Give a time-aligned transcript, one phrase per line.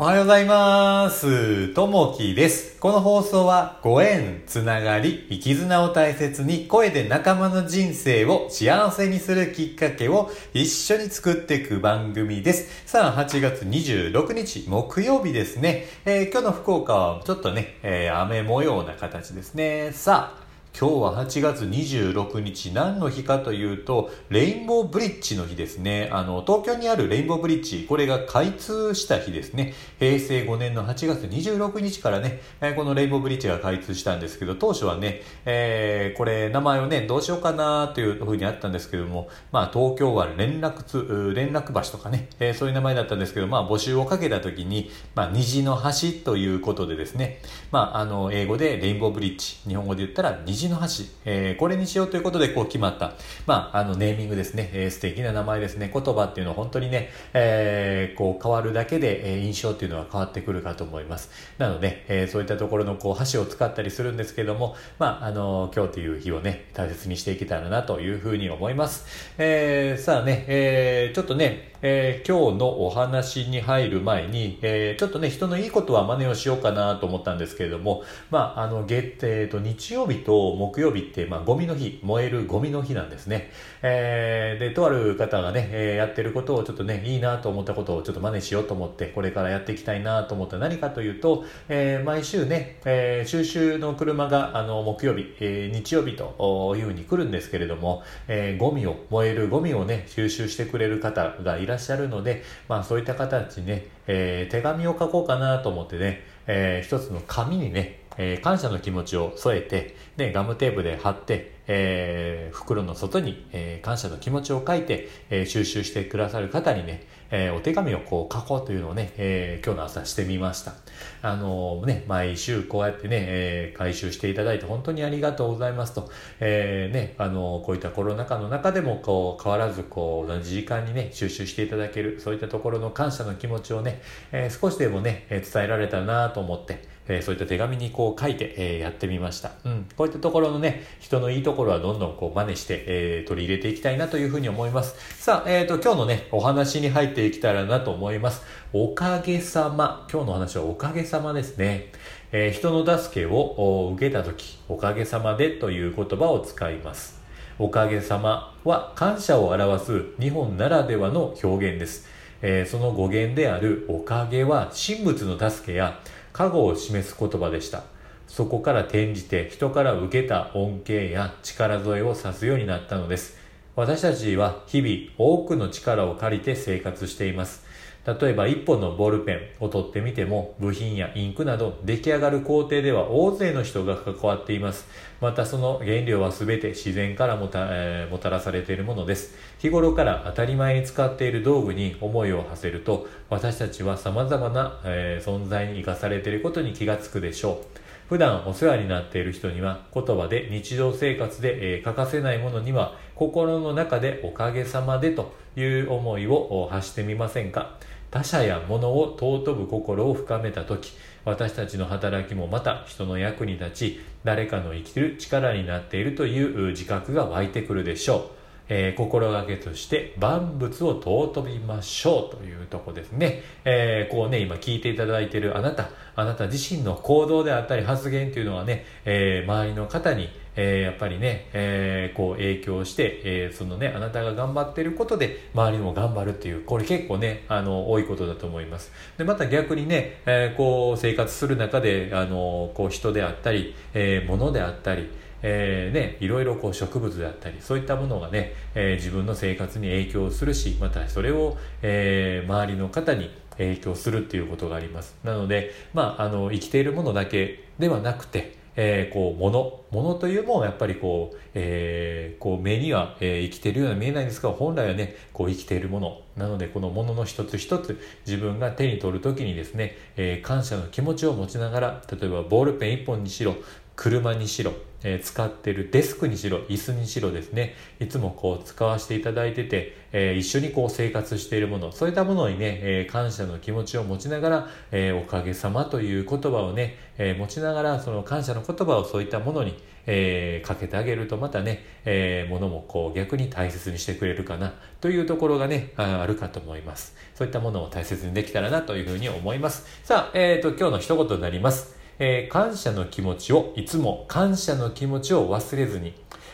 [0.00, 1.74] おはようございます。
[1.74, 2.80] ともきです。
[2.80, 12.88] この放送はご縁、つながり、生き綱を大切に声で仲間の人生を幸せにするきっかけを一緒に作っていく番組です。
[12.88, 15.84] さあ、8月26日木曜日ですね。
[16.06, 19.92] えー今日の福岡はちょっとね、えー雨模様な形ですね。
[19.92, 20.49] さあ、
[20.80, 26.08] 今日は8月26日何の日かというとレインボーブリッジの日ですね。
[26.10, 29.74] あの東京にあるレインボーブリッジこれが開通した日ですね。
[29.98, 53.12] 平成5年の8月26日からねえこのレインボーブリッジが開通したんですけど当初はね、えーこれ名前をねどうしようかなというふうにあったんですけどもまあ東京湾連絡つ連絡橋とかね、えーそういう名前だったんですけどまあ募集をかけた時にまあ虹の橋ということでですねまああの英語でレインボーブリッジ日本語で言ったら虹のの橋、えーこれにしようということでこう決まった、
[53.46, 55.90] まあ、あのネーミングですね、えー素敵な名前ですね。
[55.92, 61.30] 言葉っていうのは本当にね、えーこう変わるだけで、えー印象っていうのは変わってくるかと思います。
[61.58, 83.50] なので、えーそういったところのこう橋を使ったりするんですけども、まあ、あの今日という日をね大切にしていけたらなというふうに思います、えーさあね、えーちょっとねえー今日のお話に入る前に、えーちょっとね、人のいいことは真似をしようかなと思ったんですけれども、まあ、あの、月、えーと、日曜日と木曜日って、まあ、ゴミの日、燃えるゴミの日なんですね。
[83.82, 120.74] えーで、とある方がね、えーやってることをちょっとね、いいなと思ったことをちょっと真似しようと思って、これからやっていきたいなと思った何かというと、えー毎週ね、えー収集の車が、あの、木曜日、えー日曜日というふうに来るんですけれども、えーゴミを、燃えるゴミをね、収集してくれる方がいららっしゃるので、まあそういった方たちにね、えー手紙を書こうかなと思ってね、えー一つの紙にね、えー感謝の気持ちを添えて、ね、ガムテープで貼って、えー袋の外に、えー感謝の気持ちを書いて、え収集してくださる方にね、えお手紙をこう書こうというのをね、え今日の朝してみました。
[121.22, 126.10] あのね、毎週こうやってね、え回収していただいて本当にありがとうございますと、
[126.40, 139.52] えね、あのこういったコロナ禍の中でもこう変わらずこう同じ時間にね、収集していただける、そういったところの感謝の気持ちをね、え少しでもね、伝えられたらなと思って、えーそういった手紙にこう書いて、えーやってみました。
[139.64, 139.86] うん。
[139.96, 144.94] こういったところのね、人のいいところはどんどんこう真似して、えー取り入れていきたいなというふうに思います。
[145.22, 148.42] さあ、えっ、と、今日のね、お話に入っていきたらなと思います。
[148.72, 150.06] おかげさま。
[150.10, 151.92] 今日のお話はおかげさまですね。
[152.32, 157.20] えー人の助けをお受けたとき、おかげさまでという言葉を使います。
[157.58, 162.08] おかげさまは感謝を表す日本ならではの表現です。
[162.42, 166.00] えーその語源であるおかげは神仏の助けや
[166.32, 167.84] 加護を示す言葉でした。
[168.26, 173.39] そこから転じて人から受けた恩恵や力添えを指すようになったのです。
[173.80, 177.64] 私たちは日々多くの力を借りて生活しています。
[178.06, 184.86] 例えば一本のボールペンを取ってみても部品やインクなど出来上がる工程では大勢の人が関わっています。
[185.22, 189.34] またその原料は全て自然からもた,、えーもたらされているものです。
[189.60, 197.80] 日頃から当たり前に使っている道具に思いを馳せると私たちは様々な、えー存在に生かされていることに気がつくでしょう。
[198.10, 207.78] 普段お世話になっている人には言葉で日常生活で、え欠かせないものには心の中でおかげさまでという思いを発してみませんか？
[208.10, 210.92] 他者や物を尊ぶ心を深めた時
[211.24, 218.39] 私たちの働きもまた人の役に立ち誰かの生きる力になっているという自覚が湧いてくるでしょう。
[218.70, 223.42] えー心がけとして万物を尊びましょうというとこですね。
[223.64, 238.92] えーこうね、今聞いていただいているあなた、あなた自身の行動であったり発言というのはね、えー周りの方に、えーやっぱりね、えこう影響して、えそのね、あなたが頑張っていることで周りも頑張るっていう、これ結構ね、あの、多いことだと思います。
[239.18, 245.10] で、また逆にね、えこう生活する中で、あの、こう人であったり、えー物であったり、
[245.42, 255.16] えーね、いろいろこう植物であったりそういったものがね、えー自分の生活に影響するしまたそれを、えー周りの方に影響するっていうことがあります。
[255.22, 266.20] なので、まあ、あの生きているものだけではなくて、えーこう物物というものはやっぱりこう、えーこう目には、えー生きているように見えないんですが本来はねこう生きているもの。
[266.36, 273.56] なのでこのものの一つ一つ自分が手に取る時にですね、えー感謝の気持ちを持ちながら例えばボールペン一本にしろ
[274.00, 297.14] 車にしろ、えー、使ってるデスクにしろ、椅子にしろですね、いつもこう使わせていただいてて、えー、一緒にこう生活しているもの、そういったものにね、えー、感謝の気持ちを持ちながら、えおかげさまという言葉をね、え持ちながら、その感謝の言葉をそういったものに、えかけてあげるとまたね、えー、ものもこう逆に大切にしてくれるかなというところがね、あるかと思います。
[297.34, 299.84] そういったものを大切にできたらなというふうに思います。
[300.04, 301.99] さあ、えっ、と、今日の一言になります。
[302.22, 306.12] えー、感謝の気持ちをいつも感謝の気持ちを忘れずに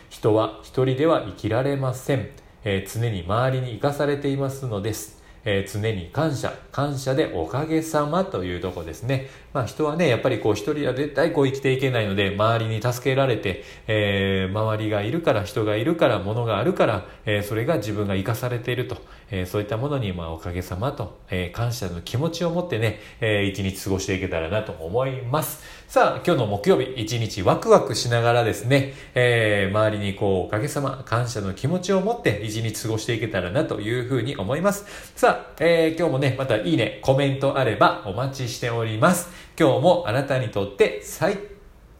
[0.08, 2.28] 人は一人では生きられません、
[2.62, 18.98] えー、常に周りに生かされていますのです、えー、常に感謝感謝でおかげさまというとこですねまあ人はね、やっぱりこう一人は絶対こう生きていけないので、周りに助けられて、えー、周りがいるから、人がいるから、物があるから、えー、それが自分が生かされていると、
[19.30, 25.64] えー、そういったものに、まあおかげさまと、えー、感謝の気持ちを持ってね、えー、一日過ごしていけたらなと思います。
[25.88, 35.12] さあ、今日の木曜日、一日ワクワクしながらですね、えー、周りにこう、おかげさま、感謝の気持ちを持って一日過ごしていけたらなというふうに思います。
[35.14, 39.28] さあ、えー、今日もね、またいいね、コメントあればお待ちしております。
[39.56, 41.38] 今日もあなたにとって最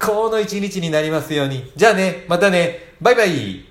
[0.00, 1.70] 高の一日になりますように。
[1.76, 3.65] じゃあね、またね、バイバイ